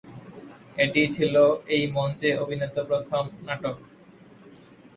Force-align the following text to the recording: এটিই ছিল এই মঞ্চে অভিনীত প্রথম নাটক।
এটিই 0.77 1.07
ছিল 1.07 1.35
এই 1.75 1.83
মঞ্চে 1.95 2.29
অভিনীত 2.37 2.75
প্রথম 2.89 3.23
নাটক। 3.47 3.77